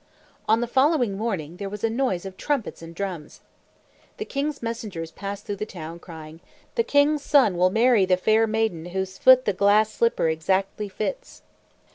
[0.49, 3.41] On the following morning, there was a noise of trumpets and drums.
[4.17, 6.39] The king's messengers passed through the town, crying,
[6.73, 11.43] "The king's son will marry the fair maiden whose foot the glass slipper exactly fits."